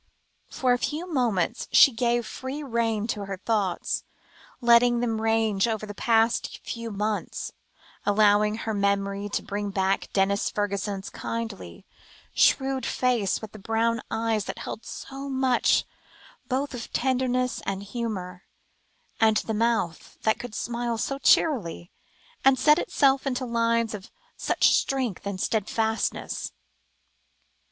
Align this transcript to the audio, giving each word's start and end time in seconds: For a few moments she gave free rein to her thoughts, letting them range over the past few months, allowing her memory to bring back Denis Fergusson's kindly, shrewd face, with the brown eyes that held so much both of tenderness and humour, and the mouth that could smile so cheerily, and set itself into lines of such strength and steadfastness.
For 0.49 0.73
a 0.73 0.79
few 0.79 1.05
moments 1.05 1.67
she 1.71 1.91
gave 1.91 2.25
free 2.25 2.63
rein 2.63 3.05
to 3.05 3.25
her 3.25 3.37
thoughts, 3.37 4.03
letting 4.59 4.99
them 4.99 5.21
range 5.21 5.67
over 5.67 5.85
the 5.85 5.93
past 5.93 6.57
few 6.63 6.89
months, 6.89 7.51
allowing 8.03 8.55
her 8.55 8.73
memory 8.73 9.29
to 9.29 9.43
bring 9.43 9.69
back 9.69 10.11
Denis 10.11 10.49
Fergusson's 10.49 11.11
kindly, 11.11 11.85
shrewd 12.33 12.83
face, 12.83 13.43
with 13.43 13.51
the 13.51 13.59
brown 13.59 14.01
eyes 14.09 14.45
that 14.45 14.57
held 14.57 14.85
so 14.87 15.29
much 15.29 15.85
both 16.47 16.73
of 16.73 16.91
tenderness 16.93 17.61
and 17.67 17.83
humour, 17.83 18.45
and 19.19 19.37
the 19.37 19.53
mouth 19.53 20.17
that 20.23 20.39
could 20.39 20.55
smile 20.55 20.97
so 20.97 21.19
cheerily, 21.19 21.91
and 22.43 22.57
set 22.57 22.79
itself 22.79 23.27
into 23.27 23.45
lines 23.45 23.93
of 23.93 24.09
such 24.35 24.71
strength 24.73 25.27
and 25.27 25.39
steadfastness. 25.39 26.53